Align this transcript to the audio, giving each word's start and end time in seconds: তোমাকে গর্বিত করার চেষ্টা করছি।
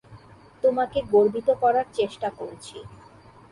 তোমাকে 0.63 0.99
গর্বিত 1.11 1.49
করার 1.61 1.87
চেষ্টা 1.93 2.27
করছি। 2.37 2.77